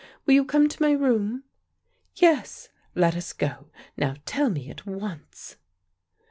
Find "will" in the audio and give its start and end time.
0.25-0.33